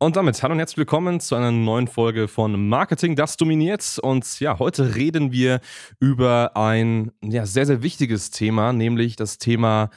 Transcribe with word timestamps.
Und 0.00 0.14
damit 0.14 0.40
hallo 0.44 0.52
und 0.52 0.60
herzlich 0.60 0.76
willkommen 0.76 1.18
zu 1.18 1.34
einer 1.34 1.50
neuen 1.50 1.88
Folge 1.88 2.28
von 2.28 2.68
Marketing, 2.68 3.16
das 3.16 3.36
dominiert. 3.36 3.98
Und 4.00 4.38
ja, 4.38 4.60
heute 4.60 4.94
reden 4.94 5.32
wir 5.32 5.58
über 5.98 6.56
ein 6.56 7.10
ja, 7.20 7.46
sehr, 7.46 7.66
sehr 7.66 7.82
wichtiges 7.82 8.30
Thema, 8.30 8.72
nämlich 8.72 9.16
das 9.16 9.38
Thema 9.38 9.90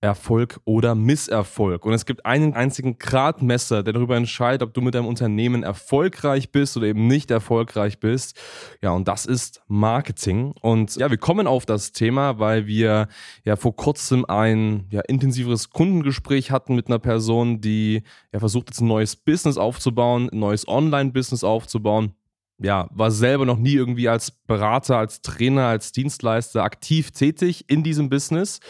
Erfolg 0.00 0.60
oder 0.64 0.94
Misserfolg. 0.94 1.84
Und 1.84 1.92
es 1.92 2.06
gibt 2.06 2.24
einen 2.24 2.54
einzigen 2.54 2.98
Gradmesser, 2.98 3.82
der 3.82 3.92
darüber 3.92 4.16
entscheidet, 4.16 4.62
ob 4.62 4.72
du 4.72 4.80
mit 4.80 4.94
deinem 4.94 5.06
Unternehmen 5.06 5.64
erfolgreich 5.64 6.52
bist 6.52 6.76
oder 6.76 6.86
eben 6.86 7.08
nicht 7.08 7.30
erfolgreich 7.30 7.98
bist. 7.98 8.38
Ja, 8.80 8.92
und 8.92 9.08
das 9.08 9.26
ist 9.26 9.60
Marketing. 9.66 10.54
Und 10.60 10.94
ja, 10.96 11.10
wir 11.10 11.18
kommen 11.18 11.48
auf 11.48 11.66
das 11.66 11.90
Thema, 11.90 12.38
weil 12.38 12.66
wir 12.68 13.08
ja 13.44 13.56
vor 13.56 13.74
kurzem 13.74 14.24
ein 14.24 14.86
ja, 14.90 15.00
intensiveres 15.00 15.70
Kundengespräch 15.70 16.52
hatten 16.52 16.76
mit 16.76 16.86
einer 16.86 17.00
Person, 17.00 17.60
die 17.60 18.04
ja 18.32 18.38
versucht 18.38 18.68
jetzt 18.70 18.80
ein 18.80 18.88
neues 18.88 19.16
Business 19.16 19.56
aufzubauen, 19.56 20.28
ein 20.32 20.38
neues 20.38 20.68
Online-Business 20.68 21.42
aufzubauen 21.42 22.14
ja, 22.60 22.88
war 22.90 23.10
selber 23.10 23.46
noch 23.46 23.58
nie 23.58 23.74
irgendwie 23.74 24.08
als 24.08 24.30
Berater, 24.30 24.98
als 24.98 25.22
Trainer, 25.22 25.66
als 25.66 25.92
Dienstleister 25.92 26.64
aktiv 26.64 27.12
tätig 27.12 27.64
in 27.68 27.84
diesem 27.84 28.08
Business, 28.08 28.60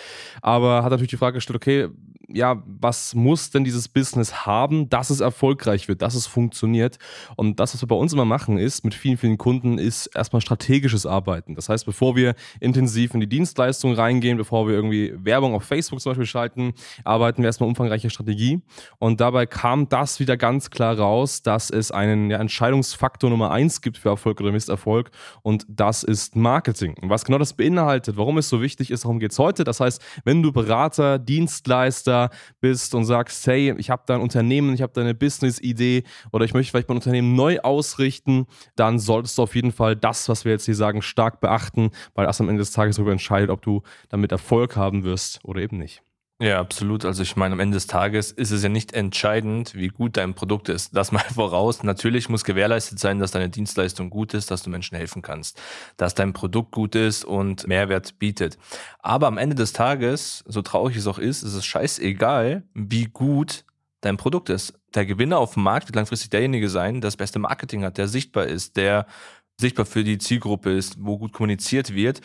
aber 0.43 0.83
hat 0.83 0.91
natürlich 0.91 1.11
die 1.11 1.17
Frage 1.17 1.37
gestellt, 1.37 1.57
okay, 1.57 1.89
ja, 2.31 2.63
was 2.67 3.15
muss 3.15 3.51
denn 3.51 3.65
dieses 3.65 3.89
Business 3.89 4.45
haben, 4.45 4.91
dass 4.91 5.09
es 5.09 5.21
erfolgreich 5.21 5.89
wird, 5.89 6.03
dass 6.03 6.15
es 6.15 6.27
funktioniert? 6.27 6.99
Und 7.37 7.59
das, 7.59 7.73
was 7.73 7.83
wir 7.83 7.89
bei 7.89 7.97
uns 7.97 8.13
immer 8.13 8.27
machen, 8.27 8.59
ist 8.59 8.85
mit 8.85 8.95
vielen, 8.95 9.17
vielen 9.17 9.39
Kunden, 9.39 9.79
ist 9.79 10.09
erstmal 10.09 10.43
strategisches 10.43 11.07
Arbeiten. 11.07 11.55
Das 11.55 11.71
heißt, 11.71 11.87
bevor 11.87 12.17
wir 12.17 12.35
intensiv 12.61 13.15
in 13.15 13.21
die 13.21 13.29
Dienstleistung 13.29 13.95
reingehen, 13.95 14.37
bevor 14.37 14.69
wir 14.69 14.75
irgendwie 14.75 15.15
Werbung 15.17 15.55
auf 15.55 15.65
Facebook 15.65 16.01
zum 16.01 16.11
Beispiel 16.11 16.27
schalten, 16.27 16.75
arbeiten 17.05 17.43
wir 17.43 17.47
erstmal 17.47 17.69
umfangreiche 17.69 18.11
Strategie. 18.11 18.61
Und 18.99 19.21
dabei 19.21 19.47
kam 19.47 19.89
das 19.89 20.21
wieder 20.21 20.37
ganz 20.37 20.69
klar 20.69 20.99
raus, 20.99 21.43
dass 21.43 21.71
es 21.71 21.91
einen 21.91 22.31
ja, 22.31 22.39
Entscheidungsfaktor 22.39 23.31
Nummer 23.31 23.53
eins 23.53 23.81
gibt 23.81 23.97
für 23.97 24.11
Erfolg 24.11 24.41
oder 24.43 24.53
Misserfolg. 24.53 25.11
Und 25.41 25.65
das 25.69 26.03
ist 26.03 26.37
Marketing. 26.37 26.95
Und 27.01 27.09
was 27.09 27.25
genau 27.25 27.39
das 27.39 27.55
beinhaltet, 27.55 28.19
warum 28.19 28.37
es 28.37 28.51
so 28.51 28.61
wichtig 28.61 28.91
ist, 28.91 29.05
darum 29.05 29.19
geht 29.19 29.33
es 29.33 29.39
heute. 29.39 29.65
Das 29.65 29.81
heißt, 29.81 30.03
wenn 30.25 30.43
du 30.43 30.53
Berater, 30.53 31.19
Dienstleister, 31.19 32.18
bist 32.61 32.95
und 32.95 33.05
sagst, 33.05 33.47
hey, 33.47 33.75
ich 33.79 33.91
habe 33.91 34.03
da 34.07 34.15
ein 34.15 34.21
Unternehmen, 34.21 34.75
ich 34.75 34.83
habe 34.83 34.93
da 34.93 35.01
eine 35.01 35.15
Business-Idee 35.15 36.05
oder 36.33 36.45
ich 36.45 36.55
möchte 36.55 36.71
vielleicht 36.71 36.89
mein 36.89 36.99
Unternehmen 36.99 37.35
neu 37.35 37.61
ausrichten, 37.61 38.47
dann 38.77 38.99
solltest 38.99 39.39
du 39.39 39.43
auf 39.43 39.55
jeden 39.55 39.73
Fall 39.73 39.97
das, 39.97 40.29
was 40.29 40.45
wir 40.45 40.53
jetzt 40.53 40.65
hier 40.65 40.75
sagen, 40.75 41.03
stark 41.03 41.41
beachten, 41.41 41.91
weil 42.15 42.27
das 42.27 42.41
am 42.41 42.49
Ende 42.49 42.61
des 42.61 42.73
Tages 42.73 42.97
darüber 42.97 43.13
entscheidet, 43.13 43.51
ob 43.51 43.63
du 43.63 43.83
damit 44.09 44.33
Erfolg 44.33 44.77
haben 44.77 45.05
wirst 45.05 45.41
oder 45.45 45.61
eben 45.61 45.79
nicht. 45.79 46.03
Ja, 46.41 46.61
absolut. 46.61 47.05
Also 47.05 47.25
ich 47.25 47.35
meine, 47.35 47.55
am 47.55 47.61
Ende 47.61 47.75
des 47.75 47.89
Tages 47.89 48.31
ist 48.31 48.53
es 48.53 48.63
ja 48.63 48.69
nicht 48.69 48.93
entscheidend, 48.93 49.75
wie 49.75 49.89
gut 49.89 50.17
dein 50.17 50.35
Produkt 50.35 50.69
ist. 50.69 50.97
Das 50.97 51.11
mal 51.11 51.25
voraus. 51.35 51.83
Natürlich 51.83 52.29
muss 52.29 52.45
gewährleistet 52.45 53.01
sein, 53.01 53.19
dass 53.19 53.33
deine 53.33 53.49
Dienstleistung 53.49 54.09
gut 54.09 54.35
ist, 54.35 54.49
dass 54.53 54.63
du 54.63 54.71
Menschen 54.71 54.97
helfen 54.97 55.21
kannst, 55.21 55.61
dass 55.97 56.15
dein 56.15 56.33
Produkt 56.33 56.71
gut 56.71 56.95
ist 56.95 57.25
und 57.25 57.67
Mehrwert 57.67 58.21
bietet. 58.21 58.57
Aber 59.01 59.27
am 59.27 59.37
Ende 59.37 59.57
des 59.57 59.73
Tages, 59.73 60.45
so 60.47 60.63
traurig 60.63 60.97
es 60.97 61.09
auch 61.09 61.19
ist, 61.19 61.43
ist 61.43 61.55
es 61.55 61.67
scheißegal, 61.67 62.63
wie 62.73 63.07
gut 63.07 63.65
dein 64.01 64.17
Produkt 64.17 64.49
ist. 64.49 64.75
Der 64.95 65.07
Gewinner 65.07 65.39
auf 65.39 65.55
dem 65.55 65.65
Markt 65.65 65.89
wird 65.89 65.97
langfristig 65.97 66.31
derjenige 66.31 66.69
sein, 66.69 66.95
der 67.01 67.09
das 67.09 67.17
beste 67.17 67.41
Marketing 67.41 67.83
hat, 67.83 67.99
der 67.99 68.07
sichtbar 68.07 68.47
ist, 68.47 68.77
der 68.77 69.07
sichtbar 69.59 69.87
für 69.87 70.05
die 70.05 70.19
Zielgruppe 70.19 70.71
ist, 70.71 70.97
wo 70.99 71.19
gut 71.19 71.33
kommuniziert 71.33 71.95
wird. 71.95 72.21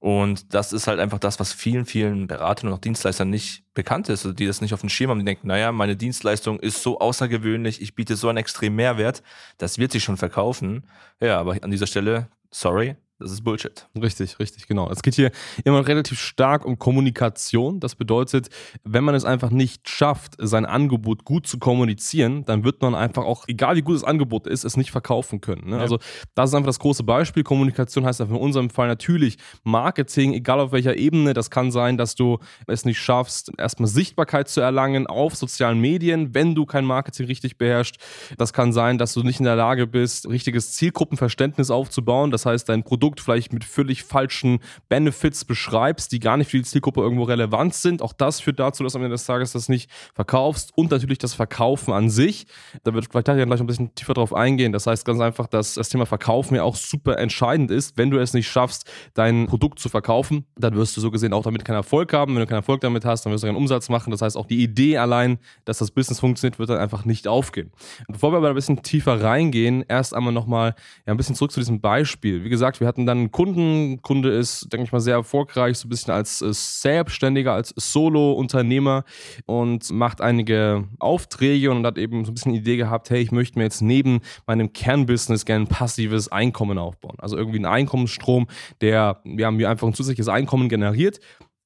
Und 0.00 0.54
das 0.54 0.72
ist 0.72 0.86
halt 0.86 1.00
einfach 1.00 1.18
das, 1.18 1.40
was 1.40 1.52
vielen, 1.52 1.84
vielen 1.84 2.28
Beratern 2.28 2.68
und 2.68 2.74
auch 2.74 2.80
Dienstleistern 2.80 3.30
nicht 3.30 3.64
bekannt 3.74 4.08
ist, 4.08 4.24
also 4.24 4.32
die 4.32 4.46
das 4.46 4.60
nicht 4.60 4.72
auf 4.72 4.80
dem 4.80 4.88
Schirm 4.88 5.10
haben. 5.10 5.18
Die 5.18 5.24
denken, 5.24 5.48
naja, 5.48 5.72
meine 5.72 5.96
Dienstleistung 5.96 6.60
ist 6.60 6.82
so 6.82 7.00
außergewöhnlich, 7.00 7.82
ich 7.82 7.94
biete 7.94 8.14
so 8.16 8.28
einen 8.28 8.38
extremen 8.38 8.76
Mehrwert, 8.76 9.22
das 9.58 9.78
wird 9.78 9.90
sich 9.92 10.04
schon 10.04 10.16
verkaufen. 10.16 10.84
Ja, 11.20 11.38
aber 11.40 11.56
an 11.62 11.70
dieser 11.70 11.88
Stelle, 11.88 12.28
sorry, 12.50 12.96
das 13.18 13.32
ist 13.32 13.42
Bullshit. 13.42 13.88
Richtig, 14.00 14.38
richtig, 14.38 14.68
genau. 14.68 14.88
Es 14.90 15.02
geht 15.02 15.14
hier 15.14 15.32
immer 15.64 15.86
relativ 15.86 16.20
stark 16.20 16.64
um 16.64 16.78
Kommunikation. 16.78 17.80
Das 17.80 17.96
bedeutet, 17.96 18.48
wenn 18.84 19.02
man 19.02 19.14
es 19.16 19.24
einfach 19.24 19.50
nicht 19.50 19.88
schafft, 19.88 20.34
sein 20.38 20.64
Angebot 20.64 21.24
gut 21.24 21.46
zu 21.46 21.58
kommunizieren, 21.58 22.44
dann 22.44 22.62
wird 22.62 22.80
man 22.80 22.94
einfach 22.94 23.24
auch, 23.24 23.44
egal 23.48 23.74
wie 23.74 23.82
gut 23.82 23.96
das 23.96 24.04
Angebot 24.04 24.46
ist, 24.46 24.64
es 24.64 24.76
nicht 24.76 24.92
verkaufen 24.92 25.40
können. 25.40 25.70
Ne? 25.70 25.76
Ja. 25.76 25.82
Also 25.82 25.98
das 26.34 26.50
ist 26.50 26.54
einfach 26.54 26.68
das 26.68 26.78
große 26.78 27.02
Beispiel. 27.02 27.42
Kommunikation 27.42 28.06
heißt 28.06 28.20
einfach 28.20 28.36
in 28.36 28.40
unserem 28.40 28.70
Fall 28.70 28.86
natürlich 28.86 29.38
Marketing, 29.64 30.32
egal 30.32 30.60
auf 30.60 30.70
welcher 30.70 30.96
Ebene. 30.96 31.34
Das 31.34 31.50
kann 31.50 31.72
sein, 31.72 31.98
dass 31.98 32.14
du 32.14 32.38
es 32.68 32.84
nicht 32.84 33.00
schaffst, 33.00 33.50
erstmal 33.58 33.88
Sichtbarkeit 33.88 34.48
zu 34.48 34.60
erlangen 34.60 35.08
auf 35.08 35.34
sozialen 35.34 35.80
Medien, 35.80 36.34
wenn 36.34 36.54
du 36.54 36.66
kein 36.66 36.84
Marketing 36.84 37.26
richtig 37.26 37.58
beherrschst. 37.58 37.96
Das 38.36 38.52
kann 38.52 38.72
sein, 38.72 38.96
dass 38.96 39.12
du 39.14 39.22
nicht 39.24 39.40
in 39.40 39.44
der 39.44 39.56
Lage 39.56 39.88
bist, 39.88 40.28
richtiges 40.28 40.72
Zielgruppenverständnis 40.74 41.70
aufzubauen. 41.70 42.30
Das 42.30 42.46
heißt, 42.46 42.68
dein 42.68 42.84
Produkt 42.84 43.07
Produkt 43.08 43.20
vielleicht 43.20 43.54
mit 43.54 43.64
völlig 43.64 44.02
falschen 44.02 44.58
Benefits 44.90 45.46
beschreibst, 45.46 46.12
die 46.12 46.20
gar 46.20 46.36
nicht 46.36 46.50
für 46.50 46.58
die 46.58 46.62
Zielgruppe 46.64 47.00
irgendwo 47.00 47.22
relevant 47.22 47.72
sind. 47.72 48.02
Auch 48.02 48.12
das 48.12 48.40
führt 48.40 48.60
dazu, 48.60 48.82
dass 48.82 48.94
am 48.94 49.02
Ende 49.02 49.14
des 49.14 49.24
Tages 49.24 49.52
das 49.52 49.70
nicht 49.70 49.90
verkaufst 50.14 50.72
und 50.76 50.90
natürlich 50.90 51.16
das 51.16 51.32
Verkaufen 51.32 51.94
an 51.94 52.10
sich. 52.10 52.46
Da 52.84 52.92
wird 52.92 53.08
vielleicht 53.10 53.24
gleich 53.24 53.40
ein 53.40 53.66
bisschen 53.66 53.94
tiefer 53.94 54.12
drauf 54.12 54.34
eingehen. 54.34 54.72
Das 54.72 54.86
heißt 54.86 55.06
ganz 55.06 55.20
einfach, 55.20 55.46
dass 55.46 55.74
das 55.74 55.88
Thema 55.88 56.04
Verkaufen 56.04 56.54
ja 56.54 56.64
auch 56.64 56.76
super 56.76 57.18
entscheidend 57.18 57.70
ist. 57.70 57.96
Wenn 57.96 58.10
du 58.10 58.18
es 58.18 58.34
nicht 58.34 58.48
schaffst, 58.48 58.90
dein 59.14 59.46
Produkt 59.46 59.78
zu 59.78 59.88
verkaufen, 59.88 60.44
dann 60.56 60.74
wirst 60.74 60.94
du 60.98 61.00
so 61.00 61.10
gesehen 61.10 61.32
auch 61.32 61.44
damit 61.44 61.64
keinen 61.64 61.76
Erfolg 61.76 62.12
haben. 62.12 62.34
Wenn 62.34 62.40
du 62.40 62.46
keinen 62.46 62.58
Erfolg 62.58 62.82
damit 62.82 63.06
hast, 63.06 63.24
dann 63.24 63.32
wirst 63.32 63.42
du 63.42 63.48
keinen 63.48 63.56
Umsatz 63.56 63.88
machen. 63.88 64.10
Das 64.10 64.20
heißt, 64.20 64.36
auch 64.36 64.46
die 64.46 64.62
Idee 64.62 64.98
allein, 64.98 65.38
dass 65.64 65.78
das 65.78 65.90
Business 65.90 66.20
funktioniert, 66.20 66.58
wird 66.58 66.68
dann 66.68 66.78
einfach 66.78 67.06
nicht 67.06 67.26
aufgehen. 67.26 67.72
Und 68.06 68.12
bevor 68.12 68.32
wir 68.32 68.36
aber 68.36 68.50
ein 68.50 68.54
bisschen 68.54 68.82
tiefer 68.82 69.22
reingehen, 69.22 69.82
erst 69.88 70.14
einmal 70.14 70.34
nochmal 70.34 70.74
ja, 71.06 71.14
ein 71.14 71.16
bisschen 71.16 71.34
zurück 71.34 71.52
zu 71.52 71.60
diesem 71.60 71.80
Beispiel. 71.80 72.44
Wie 72.44 72.50
gesagt, 72.50 72.80
wir 72.80 72.86
hatten 72.86 72.97
hatten 72.98 73.06
dann 73.06 73.18
einen 73.18 73.30
Kunden. 73.30 74.02
Kunde 74.02 74.30
ist, 74.30 74.72
denke 74.72 74.84
ich 74.84 74.92
mal, 74.92 75.00
sehr 75.00 75.14
erfolgreich, 75.14 75.78
so 75.78 75.86
ein 75.86 75.90
bisschen 75.90 76.12
als 76.12 76.42
äh, 76.42 76.52
Selbstständiger, 76.52 77.52
als 77.52 77.72
Solo-Unternehmer 77.76 79.04
und 79.46 79.90
macht 79.90 80.20
einige 80.20 80.88
Aufträge 80.98 81.70
und 81.70 81.86
hat 81.86 81.96
eben 81.96 82.24
so 82.24 82.32
ein 82.32 82.34
bisschen 82.34 82.52
die 82.52 82.58
Idee 82.58 82.76
gehabt, 82.76 83.10
hey, 83.10 83.20
ich 83.20 83.30
möchte 83.30 83.58
mir 83.58 83.64
jetzt 83.64 83.82
neben 83.82 84.20
meinem 84.46 84.72
Kernbusiness 84.72 85.44
gerne 85.44 85.64
ein 85.64 85.68
passives 85.68 86.30
Einkommen 86.32 86.78
aufbauen. 86.78 87.16
Also 87.18 87.36
irgendwie 87.36 87.60
ein 87.60 87.66
Einkommensstrom, 87.66 88.48
der 88.80 89.22
ja, 89.24 89.50
mir 89.50 89.70
einfach 89.70 89.86
ein 89.86 89.94
zusätzliches 89.94 90.28
Einkommen 90.28 90.68
generiert 90.68 91.20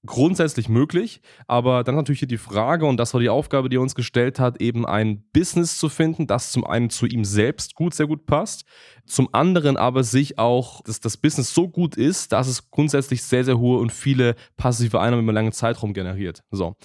grundsätzlich 0.04 0.68
möglich, 0.68 1.20
aber 1.46 1.84
dann 1.84 1.94
natürlich 1.94 2.18
hier 2.18 2.28
die 2.28 2.36
Frage, 2.36 2.86
und 2.86 2.96
das 2.96 3.14
war 3.14 3.20
die 3.20 3.28
Aufgabe, 3.28 3.68
die 3.68 3.76
er 3.76 3.80
uns 3.80 3.94
gestellt 3.94 4.40
hat, 4.40 4.60
eben 4.60 4.84
ein 4.84 5.22
Business 5.32 5.78
zu 5.78 5.88
finden, 5.88 6.26
das 6.26 6.50
zum 6.50 6.64
einen 6.64 6.90
zu 6.90 7.06
ihm 7.06 7.24
selbst 7.24 7.74
gut, 7.76 7.94
sehr 7.94 8.08
gut 8.08 8.26
passt, 8.26 8.64
zum 9.12 9.28
anderen 9.32 9.76
aber 9.76 10.04
sich 10.04 10.38
auch, 10.38 10.80
dass 10.82 10.98
das 11.00 11.18
Business 11.18 11.52
so 11.52 11.68
gut 11.68 11.96
ist, 11.96 12.32
dass 12.32 12.48
es 12.48 12.70
grundsätzlich 12.70 13.22
sehr, 13.22 13.44
sehr 13.44 13.58
hohe 13.58 13.78
und 13.78 13.92
viele 13.92 14.36
passive 14.56 15.00
Einnahmen 15.00 15.24
über 15.24 15.34
langen 15.34 15.52
Zeitraum 15.52 15.92
generiert. 15.92 16.42
So. 16.50 16.76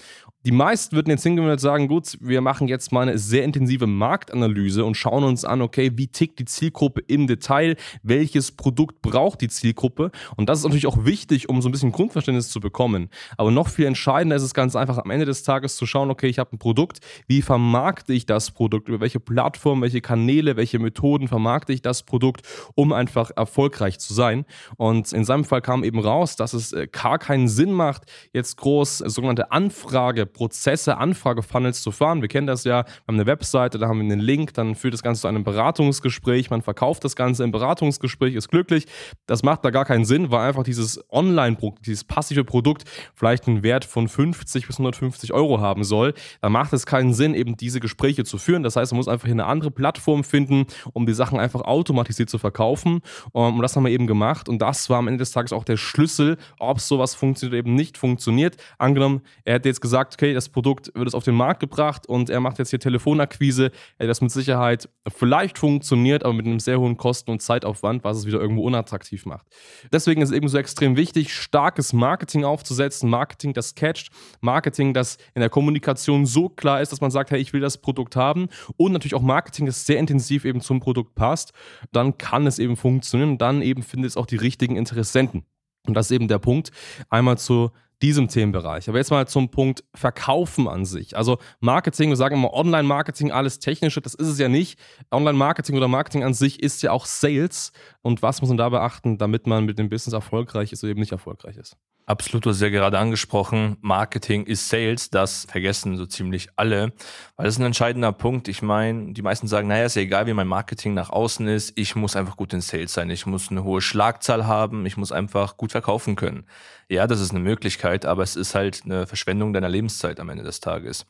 Die 0.46 0.52
meisten 0.52 0.96
würden 0.96 1.10
jetzt 1.10 1.24
hingehen 1.24 1.50
und 1.50 1.60
sagen, 1.60 1.88
gut, 1.88 2.18
wir 2.22 2.42
machen 2.42 2.68
jetzt 2.68 2.92
mal 2.92 3.02
eine 3.02 3.18
sehr 3.18 3.44
intensive 3.44 3.88
Marktanalyse 3.88 4.86
und 4.86 4.96
schauen 4.96 5.24
uns 5.24 5.46
an, 5.46 5.62
okay, 5.62 5.92
wie 5.96 6.08
tickt 6.08 6.40
die 6.40 6.46
Zielgruppe 6.46 7.02
im 7.08 7.28
Detail, 7.28 7.76
welches 8.04 8.52
Produkt 8.52 9.02
braucht 9.02 9.42
die 9.42 9.50
Zielgruppe 9.50 10.12
und 10.36 10.48
das 10.48 10.60
ist 10.60 10.66
natürlich 10.66 10.88
auch 10.88 11.06
wichtig, 11.06 11.50
um 11.50 11.62
so 11.62 11.70
ein 11.70 11.72
bisschen 11.72 11.92
Grundverständnis 11.92 12.50
zu 12.50 12.60
bekommen. 12.60 13.10
Aber 13.38 13.52
noch 13.52 13.68
viel 13.68 13.86
entscheidender 13.86 14.36
ist 14.36 14.44
es 14.44 14.54
ganz 14.54 14.76
einfach 14.76 14.98
am 14.98 15.12
Ende 15.12 15.26
des 15.26 15.44
Tages 15.44 15.76
zu 15.76 15.86
schauen, 15.86 16.12
okay, 16.12 16.28
ich 16.28 16.40
habe 16.40 16.56
ein 16.56 16.60
Produkt, 16.60 17.00
wie 17.28 17.42
vermarkte 17.42 18.14
ich 18.14 18.26
das 18.26 18.52
Produkt, 18.52 18.90
über 18.90 19.00
welche 19.00 19.20
Plattform, 19.20 19.82
welche 19.82 20.02
Kanäle, 20.02 20.56
welche 20.56 20.80
Methoden 20.80 21.28
vermarkte 21.28 21.74
ich 21.74 21.82
das 21.82 22.04
Produkt 22.04 22.17
Produkt, 22.18 22.42
um 22.74 22.94
einfach 22.94 23.30
erfolgreich 23.36 24.00
zu 24.00 24.12
sein. 24.12 24.46
Und 24.78 25.14
in 25.14 25.24
seinem 25.24 25.46
Fall 25.46 25.62
kam 25.62 25.84
eben 25.84 26.00
raus, 26.00 26.36
dass 26.36 26.54
es 26.54 26.74
äh, 26.74 26.88
gar 26.92 27.20
keinen 27.20 27.48
Sinn 27.48 27.72
macht, 27.72 28.06
jetzt 28.34 28.58
groß 28.58 28.98
sogenannte 28.98 29.52
Anfrageprozesse, 29.52 30.98
Anfragefunnels 30.98 31.84
zu 31.84 31.92
fahren. 31.92 32.22
Wir 32.22 32.28
kennen 32.28 32.48
das 32.48 32.64
ja, 32.64 32.86
wir 32.86 33.08
haben 33.08 33.16
eine 33.16 33.28
Webseite, 33.28 33.78
da 33.78 33.88
haben 33.88 34.00
wir 34.00 34.12
einen 34.12 34.20
Link, 34.20 34.56
dann 34.56 34.74
führt 34.74 34.96
das 34.96 35.04
Ganze 35.04 35.22
zu 35.22 35.28
einem 35.28 35.44
Beratungsgespräch, 35.44 36.50
man 36.50 36.64
verkauft 36.64 37.04
das 37.04 37.16
Ganze 37.16 37.44
im 37.44 37.52
Beratungsgespräch, 37.52 38.34
ist 38.34 38.50
glücklich. 38.50 38.88
Das 39.28 39.44
macht 39.44 39.64
da 39.64 39.70
gar 39.70 39.86
keinen 39.86 40.06
Sinn, 40.06 40.32
weil 40.32 40.48
einfach 40.48 40.64
dieses 40.64 41.00
Online-Produkt, 41.12 41.86
dieses 41.86 42.04
passive 42.04 42.44
Produkt 42.44 42.86
vielleicht 43.14 43.48
einen 43.48 43.62
Wert 43.62 43.86
von 43.86 44.08
50 44.08 44.66
bis 44.66 44.78
150 44.80 45.34
Euro 45.34 45.62
haben 45.62 45.84
soll. 45.84 46.16
Da 46.42 46.50
macht 46.50 46.74
es 46.74 46.88
keinen 46.88 47.14
Sinn, 47.14 47.36
eben 47.36 47.58
diese 47.58 47.80
Gespräche 47.80 48.24
zu 48.24 48.40
führen. 48.40 48.64
Das 48.64 48.76
heißt, 48.76 48.92
man 48.92 48.98
muss 48.98 49.08
einfach 49.08 49.28
eine 49.28 49.46
andere 49.46 49.70
Plattform 49.70 50.24
finden, 50.24 50.66
um 50.94 51.06
die 51.06 51.14
Sachen 51.14 51.40
einfach 51.40 51.62
automatisiert 51.98 52.30
zu 52.30 52.38
verkaufen. 52.38 53.02
Ähm, 53.34 53.56
und 53.56 53.62
das 53.62 53.76
haben 53.76 53.84
wir 53.84 53.92
eben 53.92 54.08
gemacht. 54.08 54.50
Und 54.50 54.60
das 54.60 54.90
war 54.90 55.00
am 55.00 55.08
Ende 55.08 55.20
des 55.20 55.32
Tages 55.32 55.52
auch 55.52 55.64
der 55.64 55.78
Schlüssel, 55.78 56.38
ob 56.60 56.80
sowas 56.80 57.16
funktioniert 57.16 57.54
oder 57.54 57.60
eben 57.60 57.76
nicht 57.76 57.98
funktioniert. 57.98 58.58
Angenommen, 58.78 59.22
er 59.44 59.56
hätte 59.56 59.70
jetzt 59.70 59.82
gesagt, 59.82 60.14
okay, 60.16 60.34
das 60.34 60.50
Produkt 60.50 60.92
wird 60.94 61.08
es 61.08 61.16
auf 61.16 61.24
den 61.24 61.36
Markt 61.36 61.60
gebracht 61.60 62.08
und 62.08 62.30
er 62.30 62.40
macht 62.40 62.60
jetzt 62.60 62.70
hier 62.70 62.80
Telefonakquise, 62.80 63.72
das 63.98 64.22
mit 64.22 64.32
Sicherheit 64.32 64.90
vielleicht 65.08 65.58
funktioniert, 65.58 66.24
aber 66.24 66.34
mit 66.34 66.46
einem 66.46 66.60
sehr 66.60 66.80
hohen 66.80 66.98
Kosten- 66.98 67.32
und 67.32 67.42
Zeitaufwand, 67.42 68.04
was 68.04 68.18
es 68.18 68.26
wieder 68.26 68.40
irgendwo 68.40 68.64
unattraktiv 68.64 69.26
macht. 69.26 69.48
Deswegen 69.92 70.22
ist 70.22 70.30
es 70.30 70.36
eben 70.36 70.48
so 70.48 70.58
extrem 70.58 70.96
wichtig, 70.96 71.34
starkes 71.34 71.94
Marketing 71.94 72.44
aufzusetzen, 72.44 73.10
Marketing, 73.10 73.54
das 73.54 73.76
catcht, 73.76 74.10
Marketing, 74.42 74.94
das 74.94 75.18
in 75.34 75.42
der 75.42 75.50
Kommunikation 75.50 76.26
so 76.26 76.50
klar 76.50 76.82
ist, 76.82 76.92
dass 76.92 77.02
man 77.02 77.12
sagt, 77.12 77.32
hey, 77.32 77.40
ich 77.40 77.54
will 77.54 77.62
das 77.62 77.78
Produkt 77.80 78.16
haben 78.16 78.48
und 78.78 78.92
natürlich 78.92 79.16
auch 79.16 79.22
Marketing, 79.22 79.66
das 79.66 79.86
sehr 79.86 80.00
intensiv 80.00 80.46
eben 80.46 80.62
zum 80.62 80.80
Produkt 80.80 81.16
passt, 81.16 81.54
dann 81.92 82.18
kann 82.18 82.48
es 82.48 82.60
eben 82.60 82.78
funktionieren 82.78 83.32
und 83.32 83.42
dann 83.42 83.62
eben 83.62 83.84
findet 83.84 84.12
es 84.12 84.18
auch 84.18 84.26
die 84.26 84.36
richtigen 84.36 84.76
Interessenten. 84.76 85.46
Und 85.88 85.94
das 85.94 86.08
ist 86.08 86.12
eben 86.12 86.28
der 86.28 86.40
Punkt. 86.40 86.72
Einmal 87.10 87.38
zu 87.38 87.72
diesem 88.02 88.28
Themenbereich. 88.28 88.88
Aber 88.90 88.98
jetzt 89.00 89.10
mal 89.10 89.28
zum 89.28 89.50
Punkt 89.50 89.84
Verkaufen 89.96 90.68
an 90.68 90.86
sich. 90.86 91.18
Also 91.18 91.40
Marketing, 91.60 92.10
wir 92.10 92.16
sagen 92.16 92.36
immer 92.36 92.54
Online-Marketing, 92.54 93.32
alles 93.32 93.60
Technische, 93.60 94.02
das 94.02 94.14
ist 94.14 94.28
es 94.28 94.38
ja 94.38 94.50
nicht. 94.50 94.80
Online-Marketing 95.12 95.76
oder 95.76 95.88
Marketing 95.88 96.24
an 96.24 96.34
sich 96.34 96.62
ist 96.62 96.84
ja 96.84 96.92
auch 96.92 97.06
Sales. 97.06 97.72
Und 98.02 98.22
was 98.22 98.42
muss 98.42 98.50
man 98.50 98.58
da 98.58 98.70
beachten, 98.70 99.18
damit 99.18 99.48
man 99.48 99.66
mit 99.66 99.80
dem 99.80 99.90
Business 99.90 100.14
erfolgreich 100.14 100.72
ist 100.72 100.84
oder 100.84 100.92
eben 100.92 101.00
nicht 101.00 101.12
erfolgreich 101.12 101.58
ist? 101.58 101.76
Absolut, 102.10 102.46
du 102.46 102.52
hast 102.52 102.62
ja 102.62 102.70
gerade 102.70 102.98
angesprochen, 103.00 103.76
Marketing 103.82 104.46
ist 104.46 104.70
Sales, 104.70 105.10
das 105.10 105.44
vergessen 105.44 105.98
so 105.98 106.06
ziemlich 106.06 106.48
alle, 106.56 106.94
weil 107.36 107.44
das 107.44 107.56
ist 107.56 107.60
ein 107.60 107.66
entscheidender 107.66 108.14
Punkt. 108.14 108.48
Ich 108.48 108.62
meine, 108.62 109.12
die 109.12 109.22
meisten 109.22 109.48
sagen, 109.48 109.68
naja, 109.68 109.84
ist 109.84 109.98
ja 109.98 110.04
egal, 110.04 110.26
wie 110.26 110.32
mein 110.32 110.48
Marketing 110.48 110.94
nach 110.94 111.10
außen 111.10 111.50
ist, 111.50 111.78
ich 111.78 111.98
muss 111.98 112.16
einfach 112.16 112.38
gut 112.38 112.54
in 112.54 112.62
Sales 112.62 112.94
sein, 112.94 113.10
ich 113.10 113.26
muss 113.26 113.52
eine 113.52 113.66
hohe 113.66 113.82
Schlagzahl 113.82 114.48
haben, 114.48 114.86
ich 114.86 114.96
muss 114.96 115.12
einfach 115.12 115.58
gut 115.58 115.74
verkaufen 115.74 116.16
können. 116.16 116.46
Ja, 116.88 117.08
das 117.08 117.20
ist 117.20 117.32
eine 117.32 117.42
Möglichkeit, 117.42 118.06
aber 118.06 118.24
es 118.24 118.38
ist 118.38 118.56
halt 118.56 118.84
eine 118.86 119.06
Verschwendung 119.06 119.52
deiner 119.52 119.68
Lebenszeit 119.68 120.22
am 120.22 120.30
Ende 120.30 120.46
des 120.46 120.62
Tages. 120.62 121.06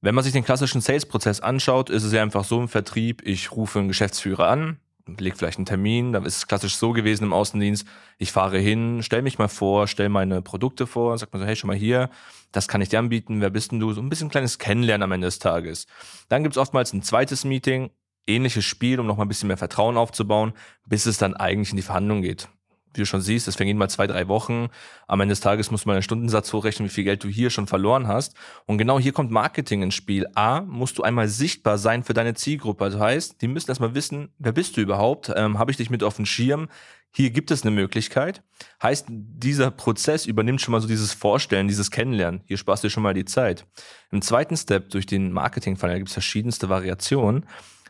Wenn 0.00 0.16
man 0.16 0.24
sich 0.24 0.32
den 0.32 0.44
klassischen 0.44 0.80
Sales-Prozess 0.80 1.38
anschaut, 1.38 1.90
ist 1.90 2.02
es 2.02 2.12
ja 2.12 2.22
einfach 2.22 2.42
so 2.42 2.60
im 2.60 2.68
Vertrieb, 2.68 3.22
ich 3.24 3.52
rufe 3.52 3.78
einen 3.78 3.86
Geschäftsführer 3.86 4.48
an, 4.48 4.80
leg 5.18 5.36
vielleicht 5.36 5.58
einen 5.58 5.66
Termin, 5.66 6.12
dann 6.12 6.24
ist 6.24 6.36
es 6.36 6.46
klassisch 6.46 6.76
so 6.76 6.92
gewesen 6.92 7.24
im 7.24 7.32
Außendienst, 7.32 7.86
ich 8.18 8.32
fahre 8.32 8.58
hin, 8.58 9.00
stell 9.02 9.22
mich 9.22 9.38
mal 9.38 9.48
vor, 9.48 9.86
stell 9.86 10.08
meine 10.08 10.42
Produkte 10.42 10.86
vor, 10.86 11.16
sag 11.18 11.32
mal 11.32 11.38
so, 11.38 11.46
hey, 11.46 11.56
schon 11.56 11.68
mal 11.68 11.76
hier, 11.76 12.10
das 12.52 12.68
kann 12.68 12.80
ich 12.80 12.88
dir 12.88 12.98
anbieten, 12.98 13.40
wer 13.40 13.50
bist 13.50 13.72
denn 13.72 13.80
du? 13.80 13.92
So 13.92 14.00
ein 14.00 14.08
bisschen 14.08 14.28
kleines 14.28 14.58
Kennenlernen 14.58 15.04
am 15.04 15.12
Ende 15.12 15.26
des 15.26 15.38
Tages. 15.38 15.86
Dann 16.28 16.42
gibt 16.42 16.56
es 16.56 16.58
oftmals 16.58 16.92
ein 16.92 17.02
zweites 17.02 17.44
Meeting, 17.44 17.90
ähnliches 18.26 18.64
Spiel, 18.64 19.00
um 19.00 19.06
noch 19.06 19.16
mal 19.16 19.24
ein 19.24 19.28
bisschen 19.28 19.48
mehr 19.48 19.56
Vertrauen 19.56 19.96
aufzubauen, 19.96 20.52
bis 20.86 21.06
es 21.06 21.18
dann 21.18 21.34
eigentlich 21.34 21.70
in 21.70 21.76
die 21.76 21.82
Verhandlung 21.82 22.22
geht 22.22 22.48
wie 22.98 23.02
du 23.02 23.06
schon 23.06 23.20
siehst, 23.20 23.46
das 23.46 23.56
vergehen 23.56 23.78
mal 23.78 23.88
zwei, 23.88 24.06
drei 24.06 24.28
Wochen. 24.28 24.68
Am 25.06 25.20
Ende 25.20 25.32
des 25.32 25.40
Tages 25.40 25.70
muss 25.70 25.86
man 25.86 25.94
einen 25.94 26.02
Stundensatz 26.02 26.52
hochrechnen, 26.52 26.88
wie 26.88 26.92
viel 26.92 27.04
Geld 27.04 27.24
du 27.24 27.28
hier 27.28 27.50
schon 27.50 27.66
verloren 27.66 28.08
hast. 28.08 28.34
Und 28.66 28.76
genau 28.76 28.98
hier 28.98 29.12
kommt 29.12 29.30
Marketing 29.30 29.82
ins 29.82 29.94
Spiel. 29.94 30.26
A, 30.34 30.62
musst 30.62 30.98
du 30.98 31.02
einmal 31.02 31.28
sichtbar 31.28 31.78
sein 31.78 32.02
für 32.02 32.14
deine 32.14 32.34
Zielgruppe. 32.34 32.84
Also 32.84 33.00
heißt, 33.00 33.40
die 33.40 33.48
müssen 33.48 33.70
erstmal 33.70 33.94
wissen, 33.94 34.30
wer 34.38 34.52
bist 34.52 34.76
du 34.76 34.80
überhaupt? 34.80 35.32
Ähm, 35.34 35.58
Habe 35.58 35.70
ich 35.70 35.76
dich 35.76 35.90
mit 35.90 36.02
auf 36.02 36.16
dem 36.16 36.26
Schirm? 36.26 36.68
Hier 37.10 37.30
gibt 37.30 37.50
es 37.50 37.62
eine 37.62 37.70
Möglichkeit. 37.70 38.42
Heißt, 38.82 39.06
dieser 39.08 39.70
Prozess 39.70 40.26
übernimmt 40.26 40.60
schon 40.60 40.72
mal 40.72 40.80
so 40.80 40.88
dieses 40.88 41.12
Vorstellen, 41.14 41.66
dieses 41.66 41.90
Kennenlernen. 41.90 42.42
Hier 42.44 42.58
sparst 42.58 42.84
du 42.84 42.90
schon 42.90 43.02
mal 43.02 43.14
die 43.14 43.24
Zeit. 43.24 43.66
Im 44.10 44.20
zweiten 44.22 44.56
Step 44.56 44.90
durch 44.90 45.06
den 45.06 45.32
Marketing-Funnel 45.32 45.96
gibt 45.96 46.08
es 46.08 46.14
verschiedenste 46.14 46.68
Variationen 46.68 47.46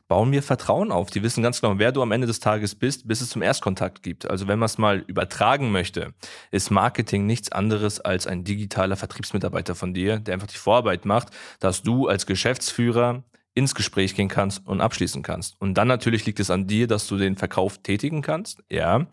bauen 0.09 0.33
wir 0.33 0.43
Vertrauen 0.43 0.91
auf. 0.91 1.11
Die 1.11 1.23
wissen 1.23 1.43
ganz 1.43 1.61
genau, 1.61 1.79
wer 1.79 1.93
du 1.93 2.03
am 2.03 2.13
Ende 2.13 2.27
des 2.27 2.41
Tages 2.41 2.75
bist, 2.75 3.07
bis 3.07 3.21
es 3.21 3.31
zum 3.31 3.43
Erstkontakt 3.43 4.03
gibt. 4.03 4.29
Also 4.29 4.49
wenn 4.49 4.59
man 4.59 4.67
es 4.67 4.79
mal 4.79 5.05
übertragen 5.07 5.71
möchte, 5.71 6.15
ist 6.51 6.71
Marketing 6.71 7.27
nichts 7.27 7.53
anderes 7.53 8.01
als 8.01 8.27
ein 8.27 8.43
digitaler 8.43 8.97
Vertriebsmitarbeiter 8.97 9.75
von 9.75 9.95
dir, 9.95 10.19
der 10.19 10.35
einfach 10.35 10.49
die 10.49 10.57
Vorarbeit 10.57 11.05
macht, 11.05 11.29
dass 11.61 11.83
du 11.83 12.09
als 12.09 12.27
Geschäftsführer 12.27 13.23
ins 13.55 13.75
Gespräch 13.75 14.15
gehen 14.15 14.29
kannst 14.29 14.67
und 14.67 14.81
abschließen 14.81 15.23
kannst. 15.23 15.61
Und 15.61 15.75
dann 15.75 15.89
natürlich 15.89 16.25
liegt 16.25 16.41
es 16.41 16.51
an 16.51 16.67
dir, 16.67 16.87
dass 16.87 17.07
du 17.07 17.17
den 17.17 17.37
Verkauf 17.37 17.79
tätigen 17.79 18.23
kannst, 18.23 18.63
ja. 18.71 19.07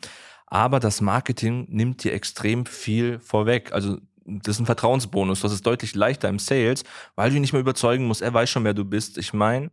Aber 0.47 0.79
das 0.79 1.01
Marketing 1.01 1.65
nimmt 1.69 2.03
dir 2.03 2.13
extrem 2.13 2.65
viel 2.65 3.19
vorweg. 3.19 3.73
Also 3.73 3.97
das 4.25 4.55
ist 4.55 4.59
ein 4.59 4.65
Vertrauensbonus. 4.65 5.41
Das 5.41 5.51
ist 5.51 5.65
deutlich 5.65 5.95
leichter 5.95 6.29
im 6.29 6.39
Sales, 6.39 6.83
weil 7.15 7.29
du 7.29 7.35
ihn 7.35 7.41
nicht 7.41 7.53
mehr 7.53 7.61
überzeugen 7.61 8.05
musst. 8.05 8.21
Er 8.21 8.33
weiß 8.33 8.49
schon, 8.49 8.63
wer 8.63 8.73
du 8.73 8.85
bist. 8.85 9.17
Ich 9.17 9.33
meine, 9.33 9.71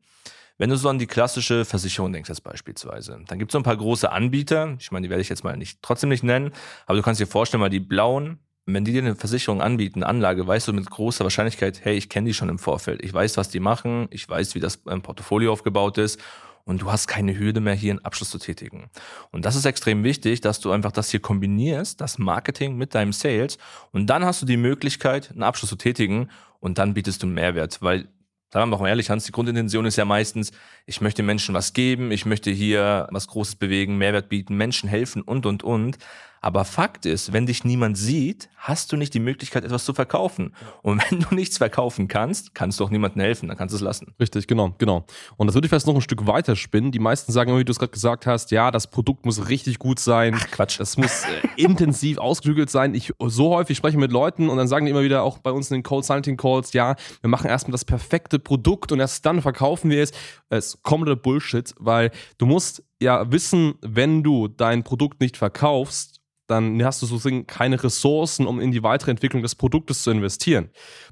wenn 0.62 0.70
du 0.70 0.76
so 0.76 0.88
an 0.88 1.00
die 1.00 1.08
klassische 1.08 1.64
Versicherung 1.64 2.12
denkst, 2.12 2.28
jetzt 2.28 2.44
beispielsweise, 2.44 3.18
dann 3.26 3.40
gibt 3.40 3.50
es 3.50 3.52
so 3.52 3.58
ein 3.58 3.64
paar 3.64 3.76
große 3.76 4.12
Anbieter, 4.12 4.76
ich 4.78 4.92
meine, 4.92 5.04
die 5.04 5.10
werde 5.10 5.20
ich 5.20 5.28
jetzt 5.28 5.42
mal 5.42 5.56
nicht, 5.56 5.82
trotzdem 5.82 6.08
nicht 6.08 6.22
nennen, 6.22 6.52
aber 6.86 6.96
du 6.96 7.02
kannst 7.02 7.20
dir 7.20 7.26
vorstellen, 7.26 7.60
mal 7.60 7.68
die 7.68 7.80
blauen, 7.80 8.38
wenn 8.64 8.84
die 8.84 8.92
dir 8.92 9.02
eine 9.02 9.16
Versicherung 9.16 9.60
anbieten, 9.60 10.04
Anlage, 10.04 10.46
weißt 10.46 10.68
du 10.68 10.72
mit 10.72 10.88
großer 10.88 11.24
Wahrscheinlichkeit, 11.24 11.84
hey, 11.84 11.96
ich 11.96 12.08
kenne 12.08 12.28
die 12.28 12.34
schon 12.34 12.48
im 12.48 12.60
Vorfeld. 12.60 13.02
Ich 13.02 13.12
weiß, 13.12 13.36
was 13.38 13.48
die 13.48 13.58
machen, 13.58 14.06
ich 14.12 14.28
weiß, 14.28 14.54
wie 14.54 14.60
das 14.60 14.80
ähm, 14.88 15.02
Portfolio 15.02 15.50
aufgebaut 15.50 15.98
ist. 15.98 16.20
Und 16.62 16.80
du 16.80 16.92
hast 16.92 17.08
keine 17.08 17.36
Hürde 17.36 17.60
mehr, 17.60 17.74
hier 17.74 17.90
einen 17.90 18.04
Abschluss 18.04 18.30
zu 18.30 18.38
tätigen. 18.38 18.88
Und 19.32 19.44
das 19.44 19.56
ist 19.56 19.64
extrem 19.64 20.04
wichtig, 20.04 20.42
dass 20.42 20.60
du 20.60 20.70
einfach 20.70 20.92
das 20.92 21.10
hier 21.10 21.18
kombinierst, 21.18 22.00
das 22.00 22.18
Marketing 22.18 22.76
mit 22.76 22.94
deinem 22.94 23.12
Sales. 23.12 23.58
Und 23.90 24.06
dann 24.06 24.24
hast 24.24 24.42
du 24.42 24.46
die 24.46 24.56
Möglichkeit, 24.56 25.32
einen 25.32 25.42
Abschluss 25.42 25.70
zu 25.70 25.76
tätigen. 25.76 26.30
Und 26.60 26.78
dann 26.78 26.94
bietest 26.94 27.20
du 27.24 27.26
Mehrwert, 27.26 27.82
weil 27.82 28.06
Sagen 28.52 28.70
wir 28.70 28.76
mal 28.78 28.88
ehrlich, 28.88 29.08
Hans, 29.08 29.24
die 29.24 29.32
Grundintention 29.32 29.86
ist 29.86 29.96
ja 29.96 30.04
meistens, 30.04 30.52
ich 30.86 31.00
möchte 31.00 31.22
Menschen 31.22 31.54
was 31.54 31.72
geben, 31.72 32.10
ich 32.10 32.26
möchte 32.26 32.50
hier 32.50 33.08
was 33.10 33.28
Großes 33.28 33.56
bewegen, 33.56 33.98
Mehrwert 33.98 34.28
bieten, 34.28 34.56
Menschen 34.56 34.88
helfen 34.88 35.22
und, 35.22 35.46
und, 35.46 35.62
und. 35.62 35.98
Aber 36.44 36.64
Fakt 36.64 37.06
ist, 37.06 37.32
wenn 37.32 37.46
dich 37.46 37.62
niemand 37.62 37.96
sieht, 37.96 38.48
hast 38.56 38.90
du 38.90 38.96
nicht 38.96 39.14
die 39.14 39.20
Möglichkeit, 39.20 39.64
etwas 39.64 39.84
zu 39.84 39.94
verkaufen. 39.94 40.54
Und 40.82 41.00
wenn 41.10 41.20
du 41.20 41.34
nichts 41.34 41.56
verkaufen 41.56 42.08
kannst, 42.08 42.52
kannst 42.52 42.80
du 42.80 42.84
auch 42.84 42.90
niemandem 42.90 43.22
helfen, 43.22 43.48
dann 43.48 43.56
kannst 43.56 43.72
du 43.72 43.76
es 43.76 43.82
lassen. 43.82 44.12
Richtig, 44.18 44.48
genau, 44.48 44.74
genau. 44.76 45.06
Und 45.36 45.46
das 45.46 45.54
würde 45.54 45.66
ich 45.66 45.70
vielleicht 45.70 45.86
noch 45.86 45.94
ein 45.94 46.00
Stück 46.00 46.26
weiter 46.26 46.56
spinnen. 46.56 46.90
Die 46.90 46.98
meisten 46.98 47.30
sagen, 47.30 47.56
wie 47.56 47.64
du 47.64 47.70
es 47.70 47.78
gerade 47.78 47.92
gesagt 47.92 48.26
hast, 48.26 48.50
ja, 48.50 48.72
das 48.72 48.88
Produkt 48.88 49.24
muss 49.24 49.48
richtig 49.48 49.78
gut 49.78 50.00
sein. 50.00 50.34
Ach, 50.36 50.50
Quatsch. 50.50 50.80
Das 50.80 50.96
muss 50.96 51.22
äh, 51.24 51.62
intensiv 51.62 52.18
ausgeklügelt 52.18 52.70
sein. 52.70 52.94
Ich 52.96 53.12
so 53.20 53.54
häufig 53.54 53.76
spreche 53.76 53.96
mit 53.96 54.10
Leuten 54.10 54.48
und 54.48 54.56
dann 54.56 54.66
sagen 54.66 54.86
die 54.86 54.90
immer 54.90 55.02
wieder 55.02 55.22
auch 55.22 55.38
bei 55.38 55.52
uns 55.52 55.70
in 55.70 55.76
den 55.76 55.82
Cold 55.84 56.04
Sighting 56.04 56.36
Calls, 56.36 56.72
ja, 56.72 56.96
wir 57.20 57.30
machen 57.30 57.48
erstmal 57.48 57.72
das 57.72 57.84
perfekte 57.84 58.40
Produkt 58.40 58.90
und 58.90 58.98
erst 58.98 59.24
dann 59.24 59.42
verkaufen 59.42 59.90
wir 59.90 60.02
es. 60.02 60.10
Es 60.48 60.71
ist 60.74 60.82
kompletter 60.82 61.16
Bullshit, 61.16 61.74
weil 61.78 62.10
du 62.38 62.46
musst 62.46 62.82
ja 63.00 63.30
wissen, 63.30 63.74
wenn 63.80 64.22
du 64.22 64.48
dein 64.48 64.82
Produkt 64.82 65.20
nicht 65.20 65.36
verkaufst, 65.36 66.21
dann 66.52 66.84
hast 66.84 67.02
du 67.02 67.06
sozusagen 67.06 67.46
keine 67.46 67.82
Ressourcen, 67.82 68.46
um 68.46 68.60
in 68.60 68.70
die 68.70 68.82
weitere 68.82 69.10
Entwicklung 69.10 69.42
des 69.42 69.54
Produktes 69.54 70.02
zu 70.02 70.10
investieren. 70.10 70.70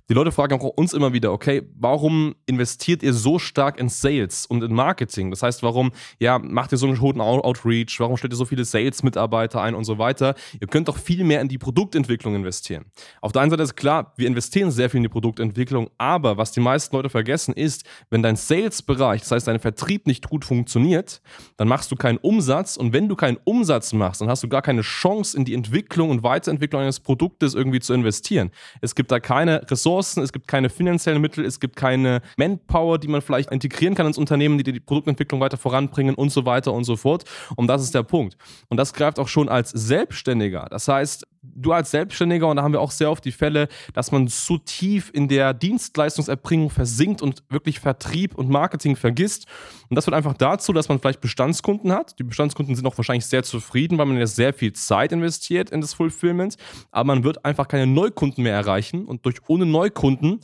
Die 0.09 0.15
Leute 0.15 0.33
fragen 0.33 0.61
auch 0.61 0.65
uns 0.65 0.93
immer 0.93 1.13
wieder, 1.13 1.33
okay, 1.33 1.63
warum 1.79 2.35
investiert 2.47 3.03
ihr 3.03 3.13
so 3.13 3.39
stark 3.39 3.79
in 3.79 3.89
Sales 3.89 4.45
und 4.45 4.63
in 4.63 4.75
Marketing? 4.75 5.31
Das 5.31 5.43
heißt, 5.43 5.63
warum 5.63 5.93
ja, 6.19 6.39
macht 6.39 6.73
ihr 6.73 6.79
so 6.79 6.87
einen 6.87 7.01
hohen 7.01 7.21
Outreach? 7.21 7.99
Warum 8.01 8.17
stellt 8.17 8.33
ihr 8.33 8.37
so 8.37 8.45
viele 8.45 8.65
Sales-Mitarbeiter 8.65 9.63
ein 9.63 9.75
und 9.75 9.85
so 9.85 9.99
weiter? 9.99 10.35
Ihr 10.61 10.67
könnt 10.67 10.89
doch 10.89 10.99
viel 10.99 11.25
mehr 11.25 11.41
in 11.41 11.49
die 11.49 11.59
Produktentwicklung 11.59 12.35
investieren. 12.35 12.87
Auf 13.21 13.33
der 13.33 13.43
einen 13.43 13.51
Seite 13.51 13.63
ist 13.63 13.77
klar, 13.77 14.13
wir 14.17 14.27
investieren 14.27 14.71
sehr 14.71 14.91
viel 14.91 14.99
in 14.99 15.05
die 15.05 15.09
Produktentwicklung, 15.09 15.91
aber 15.97 16.37
was 16.37 16.53
die 16.53 16.61
meisten 16.61 16.95
Leute 16.97 17.09
vergessen 17.09 17.55
ist, 17.55 17.85
wenn 18.11 18.23
dein 18.23 18.37
Sales-Bereich, 18.37 19.21
das 19.21 19.31
heißt 19.31 19.47
dein 19.47 19.61
Vertrieb 19.61 20.07
nicht 20.07 20.29
gut 20.29 20.45
funktioniert, 20.45 21.23
dann 21.57 21.69
machst 21.69 21.91
du 21.93 21.97
keinen 21.97 22.19
Umsatz 22.19 22.77
und 22.77 22.93
wenn 22.93 23.09
du 23.09 23.17
keinen 23.17 23.39
Umsatz 23.45 23.93
machst, 23.93 24.21
dann 24.21 24.29
hast 24.29 24.43
du 24.43 24.49
gar 24.49 24.63
keine 24.63 24.83
Chance 24.83 25.30
in 25.35 25.45
die 25.45 25.55
Entwicklung 25.55 26.11
und 26.11 26.23
Weiterentwicklung 26.23 26.83
eines 26.83 27.01
Produktes 27.01 27.55
irgendwie 27.55 27.81
zu 27.81 27.93
investieren. 27.95 28.51
Es 28.81 28.95
gibt 28.95 29.11
da 29.11 29.21
keine 29.21 29.63
Ressourcen 29.71 29.81
Ressourcen, 29.81 30.23
es 30.23 30.33
gibt 30.33 30.49
keine 30.49 30.69
finanziellen 30.71 31.21
Mittel, 31.21 31.45
es 31.45 31.61
gibt 31.61 31.77
keine 31.77 32.23
Manpower, 32.37 32.99
die 32.99 33.09
man 33.09 33.23
vielleicht 33.23 33.51
integrieren 33.51 33.95
kann 33.95 34.07
ins 34.07 34.19
Unternehmen, 34.19 34.59
die 34.59 34.65
die 34.65 34.81
Produktentwicklung 34.81 35.41
weiter 35.41 35.57
voranbringen 35.57 36.15
und 36.15 36.31
so 36.31 36.45
weiter 36.45 36.73
und 36.73 36.85
so 36.85 36.97
fort. 36.97 37.25
Und 37.57 37.67
das 37.67 37.83
ist 37.83 37.95
der 37.95 38.03
Punkt. 38.03 38.37
Und 38.69 38.77
das 38.77 38.93
greift 38.93 39.19
auch 39.19 39.29
schon 39.29 39.49
als 39.49 39.71
Selbstständiger. 39.71 40.67
Das 40.71 40.89
heißt, 40.89 41.27
du 41.43 41.73
als 41.73 41.91
Selbstständiger, 41.91 42.49
und 42.49 42.57
da 42.57 42.63
haben 42.63 42.73
wir 42.73 42.81
auch 42.81 42.91
sehr 42.91 43.11
oft 43.11 43.25
die 43.25 43.33
Fälle, 43.33 43.69
dass 43.95 44.13
man 44.13 44.29
zu 44.29 44.59
tief 44.59 45.11
in 45.13 45.29
der 45.29 45.55
Dienstleistungserbringung 45.55 46.71
versinkt 46.71 47.23
und 47.23 47.43
wirklich 47.49 47.81
Vertrieb 47.81 48.35
und 48.35 48.51
Marketing 48.51 48.97
vergisst. 48.97 49.47
Und 49.89 49.97
das 49.97 50.05
führt 50.05 50.15
einfach 50.15 50.35
dazu, 50.35 50.73
dass 50.73 50.89
man 50.89 50.99
vielleicht 50.99 51.21
Bestandskunden 51.21 51.93
hat. 51.93 52.19
Die 52.19 52.25
Bestandskunden 52.25 52.75
sind 52.75 52.87
auch 52.87 52.97
wahrscheinlich 52.99 53.27
sehr 53.27 53.43
zufrieden, 53.43 53.99
weil 53.99 54.07
man 54.07 54.19
ja 54.19 54.27
sehr 54.27 54.53
viel 54.53 54.73
Zeit 54.73 55.13
investiert 55.13 55.71
in 55.71 55.81
das 55.81 55.95
Fulfillment. 55.95 56.57
Aber 56.91 57.07
man 57.07 57.25
wird 57.25 57.45
einfach 57.45 57.69
keine 57.69 57.87
Neukunden 57.87 58.45
mehr 58.45 58.55
erreichen. 58.55 59.07
Und 59.07 59.25
durch 59.25 59.37
ohne 59.49 59.67
Neukunden 59.67 60.41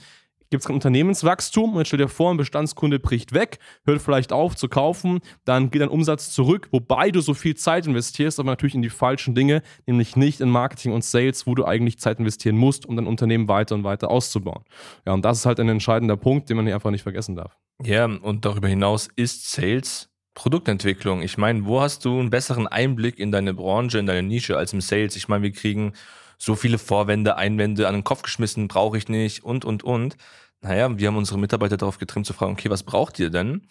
gibt 0.50 0.62
es 0.62 0.66
kein 0.66 0.74
Unternehmenswachstum 0.74 1.72
und 1.72 1.78
jetzt 1.78 1.88
stell 1.88 1.98
dir 1.98 2.08
vor, 2.08 2.30
ein 2.30 2.36
Bestandskunde 2.36 2.98
bricht 2.98 3.32
weg, 3.32 3.58
hört 3.84 4.02
vielleicht 4.02 4.32
auf 4.32 4.56
zu 4.56 4.68
kaufen, 4.68 5.20
dann 5.44 5.70
geht 5.70 5.82
dein 5.82 5.88
Umsatz 5.88 6.30
zurück, 6.30 6.68
wobei 6.70 7.10
du 7.10 7.20
so 7.20 7.34
viel 7.34 7.56
Zeit 7.56 7.86
investierst, 7.86 8.38
aber 8.38 8.50
natürlich 8.50 8.74
in 8.74 8.82
die 8.82 8.90
falschen 8.90 9.34
Dinge, 9.34 9.62
nämlich 9.86 10.16
nicht 10.16 10.40
in 10.40 10.50
Marketing 10.50 10.92
und 10.92 11.04
Sales, 11.04 11.46
wo 11.46 11.54
du 11.54 11.64
eigentlich 11.64 11.98
Zeit 11.98 12.18
investieren 12.18 12.56
musst, 12.56 12.86
um 12.86 12.96
dein 12.96 13.06
Unternehmen 13.06 13.48
weiter 13.48 13.74
und 13.74 13.84
weiter 13.84 14.10
auszubauen. 14.10 14.64
Ja, 15.06 15.12
und 15.12 15.24
das 15.24 15.38
ist 15.38 15.46
halt 15.46 15.60
ein 15.60 15.68
entscheidender 15.68 16.16
Punkt, 16.16 16.48
den 16.48 16.56
man 16.56 16.66
hier 16.66 16.74
einfach 16.74 16.90
nicht 16.90 17.02
vergessen 17.02 17.36
darf. 17.36 17.56
Ja, 17.82 18.06
und 18.06 18.44
darüber 18.44 18.68
hinaus 18.68 19.08
ist 19.16 19.50
Sales 19.50 20.10
Produktentwicklung. 20.36 21.22
Ich 21.22 21.38
meine, 21.38 21.64
wo 21.64 21.80
hast 21.80 22.04
du 22.04 22.20
einen 22.20 22.30
besseren 22.30 22.66
Einblick 22.66 23.18
in 23.18 23.32
deine 23.32 23.54
Branche, 23.54 23.98
in 23.98 24.06
deine 24.06 24.22
Nische 24.22 24.56
als 24.56 24.72
im 24.72 24.82
Sales? 24.82 25.16
Ich 25.16 25.28
meine, 25.28 25.42
wir 25.42 25.52
kriegen 25.52 25.94
so 26.38 26.54
viele 26.54 26.78
Vorwände, 26.78 27.36
Einwände 27.36 27.88
an 27.88 27.94
den 27.94 28.04
Kopf 28.04 28.22
geschmissen, 28.22 28.68
brauche 28.68 28.98
ich 28.98 29.08
nicht 29.08 29.44
und, 29.44 29.64
und, 29.64 29.82
und. 29.84 30.16
Naja, 30.62 30.98
wir 30.98 31.08
haben 31.08 31.16
unsere 31.16 31.38
Mitarbeiter 31.38 31.76
darauf 31.76 31.98
getrimmt 31.98 32.26
zu 32.26 32.32
fragen, 32.32 32.52
okay, 32.52 32.70
was 32.70 32.82
braucht 32.82 33.18
ihr 33.18 33.30
denn? 33.30 33.68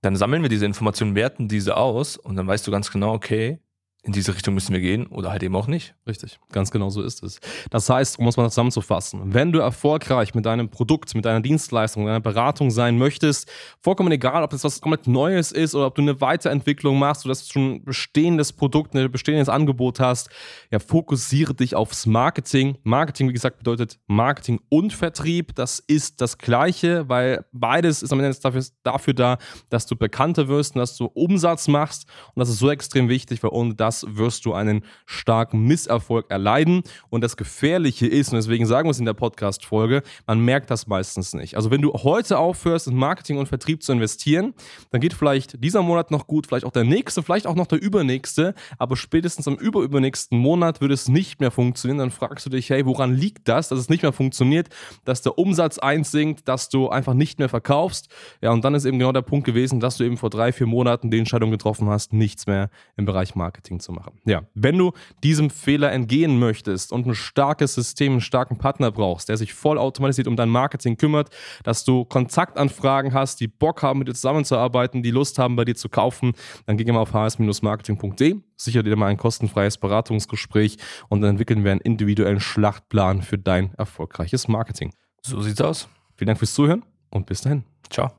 Dann 0.00 0.16
sammeln 0.16 0.42
wir 0.42 0.48
diese 0.48 0.66
Informationen, 0.66 1.14
werten 1.14 1.48
diese 1.48 1.76
aus 1.76 2.16
und 2.16 2.36
dann 2.36 2.46
weißt 2.46 2.66
du 2.66 2.70
ganz 2.70 2.90
genau, 2.90 3.12
okay, 3.14 3.60
in 4.04 4.12
diese 4.12 4.34
Richtung 4.34 4.54
müssen 4.54 4.72
wir 4.72 4.80
gehen 4.80 5.06
oder 5.06 5.30
halt 5.30 5.44
eben 5.44 5.54
auch 5.54 5.68
nicht. 5.68 5.94
Richtig, 6.08 6.40
ganz 6.50 6.72
genau 6.72 6.90
so 6.90 7.02
ist 7.02 7.22
es. 7.22 7.38
Das 7.70 7.88
heißt, 7.88 8.18
um 8.18 8.26
es 8.26 8.36
mal 8.36 8.48
zusammenzufassen, 8.48 9.32
wenn 9.32 9.52
du 9.52 9.60
erfolgreich 9.60 10.34
mit 10.34 10.44
deinem 10.44 10.70
Produkt, 10.70 11.14
mit 11.14 11.24
deiner 11.24 11.40
Dienstleistung, 11.40 12.02
mit 12.02 12.10
deiner 12.10 12.20
Beratung 12.20 12.72
sein 12.72 12.98
möchtest, 12.98 13.48
vollkommen 13.80 14.10
egal, 14.10 14.42
ob 14.42 14.50
das 14.50 14.64
was 14.64 14.80
komplett 14.80 15.06
Neues 15.06 15.52
ist 15.52 15.76
oder 15.76 15.86
ob 15.86 15.94
du 15.94 16.02
eine 16.02 16.20
Weiterentwicklung 16.20 16.98
machst 16.98 17.24
oder 17.24 17.30
dass 17.30 17.46
du 17.46 17.52
schon 17.52 17.74
ein 17.74 17.84
bestehendes 17.84 18.52
Produkt, 18.52 18.96
ein 18.96 19.08
bestehendes 19.10 19.48
Angebot 19.48 20.00
hast, 20.00 20.30
ja, 20.72 20.80
fokussiere 20.80 21.54
dich 21.54 21.76
aufs 21.76 22.04
Marketing. 22.04 22.78
Marketing, 22.82 23.28
wie 23.28 23.34
gesagt, 23.34 23.58
bedeutet 23.58 24.00
Marketing 24.08 24.58
und 24.68 24.92
Vertrieb. 24.92 25.54
Das 25.54 25.78
ist 25.78 26.20
das 26.20 26.38
Gleiche, 26.38 27.08
weil 27.08 27.44
beides 27.52 28.02
ist 28.02 28.12
am 28.12 28.18
Ende 28.18 28.36
dafür, 28.36 28.64
dafür 28.82 29.14
da, 29.14 29.38
dass 29.70 29.86
du 29.86 29.94
bekannter 29.94 30.48
wirst 30.48 30.74
und 30.74 30.80
dass 30.80 30.96
du 30.96 31.04
Umsatz 31.06 31.68
machst. 31.68 32.08
Und 32.34 32.40
das 32.40 32.48
ist 32.48 32.58
so 32.58 32.68
extrem 32.68 33.08
wichtig, 33.08 33.40
weil 33.44 33.50
ohne 33.50 33.76
das 33.76 33.91
das 33.92 34.06
wirst 34.08 34.46
du 34.46 34.54
einen 34.54 34.84
starken 35.04 35.66
Misserfolg 35.66 36.30
erleiden. 36.30 36.82
Und 37.10 37.22
das 37.22 37.36
Gefährliche 37.36 38.06
ist, 38.06 38.30
und 38.32 38.36
deswegen 38.36 38.64
sagen 38.64 38.88
wir 38.88 38.92
es 38.92 38.98
in 38.98 39.04
der 39.04 39.12
Podcast-Folge, 39.12 40.02
man 40.26 40.40
merkt 40.40 40.70
das 40.70 40.86
meistens 40.86 41.34
nicht. 41.34 41.56
Also 41.56 41.70
wenn 41.70 41.82
du 41.82 41.92
heute 41.92 42.38
aufhörst, 42.38 42.88
in 42.88 42.96
Marketing 42.96 43.36
und 43.36 43.48
Vertrieb 43.48 43.82
zu 43.82 43.92
investieren, 43.92 44.54
dann 44.90 45.00
geht 45.02 45.12
vielleicht 45.12 45.62
dieser 45.62 45.82
Monat 45.82 46.10
noch 46.10 46.26
gut, 46.26 46.46
vielleicht 46.46 46.64
auch 46.64 46.72
der 46.72 46.84
nächste, 46.84 47.22
vielleicht 47.22 47.46
auch 47.46 47.54
noch 47.54 47.66
der 47.66 47.82
übernächste, 47.82 48.54
aber 48.78 48.96
spätestens 48.96 49.46
am 49.46 49.56
überübernächsten 49.56 50.38
Monat 50.38 50.80
würde 50.80 50.94
es 50.94 51.08
nicht 51.08 51.40
mehr 51.40 51.50
funktionieren. 51.50 51.98
Dann 51.98 52.10
fragst 52.10 52.46
du 52.46 52.50
dich, 52.50 52.70
hey, 52.70 52.86
woran 52.86 53.14
liegt 53.14 53.48
das, 53.48 53.68
dass 53.68 53.78
es 53.78 53.90
nicht 53.90 54.02
mehr 54.02 54.12
funktioniert, 54.12 54.68
dass 55.04 55.20
der 55.20 55.36
Umsatz 55.38 55.78
einsinkt, 55.78 56.48
dass 56.48 56.70
du 56.70 56.88
einfach 56.88 57.14
nicht 57.14 57.38
mehr 57.38 57.50
verkaufst. 57.50 58.08
Ja, 58.40 58.52
und 58.52 58.64
dann 58.64 58.74
ist 58.74 58.86
eben 58.86 58.98
genau 58.98 59.12
der 59.12 59.22
Punkt 59.22 59.44
gewesen, 59.44 59.80
dass 59.80 59.98
du 59.98 60.04
eben 60.04 60.16
vor 60.16 60.30
drei, 60.30 60.52
vier 60.52 60.66
Monaten 60.66 61.10
die 61.10 61.18
Entscheidung 61.18 61.50
getroffen 61.50 61.88
hast, 61.88 62.14
nichts 62.14 62.46
mehr 62.46 62.70
im 62.96 63.04
Bereich 63.04 63.34
Marketing 63.34 63.80
zu 63.82 63.92
machen. 63.92 64.18
Ja, 64.24 64.42
wenn 64.54 64.78
du 64.78 64.92
diesem 65.22 65.50
Fehler 65.50 65.92
entgehen 65.92 66.38
möchtest 66.38 66.92
und 66.92 67.06
ein 67.06 67.14
starkes 67.14 67.74
System, 67.74 68.12
einen 68.12 68.20
starken 68.20 68.56
Partner 68.56 68.90
brauchst, 68.90 69.28
der 69.28 69.36
sich 69.36 69.52
voll 69.52 69.78
automatisiert 69.78 70.28
um 70.28 70.36
dein 70.36 70.48
Marketing 70.48 70.96
kümmert, 70.96 71.30
dass 71.64 71.84
du 71.84 72.04
Kontaktanfragen 72.04 73.12
hast, 73.12 73.40
die 73.40 73.48
Bock 73.48 73.82
haben, 73.82 73.98
mit 73.98 74.08
dir 74.08 74.14
zusammenzuarbeiten, 74.14 75.02
die 75.02 75.10
Lust 75.10 75.38
haben, 75.38 75.56
bei 75.56 75.64
dir 75.64 75.74
zu 75.74 75.88
kaufen, 75.88 76.32
dann 76.66 76.76
geh 76.76 76.90
mal 76.90 77.00
auf 77.00 77.12
hs-marketing.de, 77.12 78.36
sicher 78.56 78.82
dir 78.82 78.96
mal 78.96 79.08
ein 79.08 79.16
kostenfreies 79.16 79.78
Beratungsgespräch 79.78 80.78
und 81.08 81.20
dann 81.20 81.30
entwickeln 81.30 81.64
wir 81.64 81.72
einen 81.72 81.80
individuellen 81.80 82.40
Schlachtplan 82.40 83.22
für 83.22 83.38
dein 83.38 83.74
erfolgreiches 83.74 84.48
Marketing. 84.48 84.92
So 85.22 85.40
sieht's 85.40 85.60
aus. 85.60 85.88
Vielen 86.16 86.28
Dank 86.28 86.38
fürs 86.38 86.54
Zuhören 86.54 86.84
und 87.10 87.26
bis 87.26 87.42
dahin. 87.42 87.64
Ciao. 87.90 88.12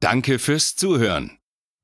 Danke 0.00 0.38
fürs 0.38 0.76
Zuhören. 0.76 1.38